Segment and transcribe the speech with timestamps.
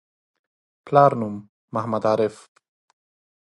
[0.85, 1.35] پلار نوم:
[1.73, 2.35] محمد عارف